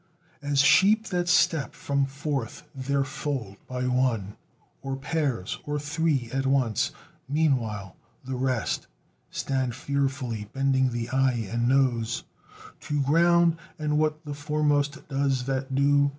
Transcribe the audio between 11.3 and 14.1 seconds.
and nose To ground, and